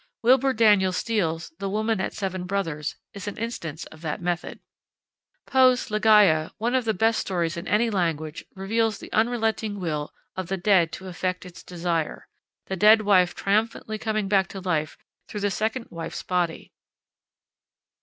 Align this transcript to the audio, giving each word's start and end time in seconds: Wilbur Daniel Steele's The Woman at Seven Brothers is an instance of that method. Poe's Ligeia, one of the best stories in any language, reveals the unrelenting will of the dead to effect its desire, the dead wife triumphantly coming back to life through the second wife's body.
Wilbur 0.23 0.53
Daniel 0.53 0.93
Steele's 0.93 1.51
The 1.59 1.69
Woman 1.69 2.01
at 2.01 2.11
Seven 2.15 2.45
Brothers 2.45 2.95
is 3.13 3.27
an 3.27 3.37
instance 3.37 3.85
of 3.93 4.01
that 4.01 4.19
method. 4.19 4.59
Poe's 5.45 5.91
Ligeia, 5.91 6.51
one 6.57 6.73
of 6.73 6.85
the 6.85 6.93
best 6.95 7.19
stories 7.19 7.55
in 7.55 7.67
any 7.67 7.91
language, 7.91 8.43
reveals 8.55 8.97
the 8.97 9.13
unrelenting 9.13 9.79
will 9.79 10.11
of 10.35 10.47
the 10.47 10.57
dead 10.57 10.91
to 10.93 11.07
effect 11.07 11.45
its 11.45 11.61
desire, 11.61 12.27
the 12.65 12.75
dead 12.75 13.01
wife 13.03 13.35
triumphantly 13.35 13.99
coming 13.99 14.27
back 14.27 14.47
to 14.47 14.59
life 14.59 14.97
through 15.27 15.41
the 15.41 15.51
second 15.51 15.85
wife's 15.91 16.23
body. 16.23 16.73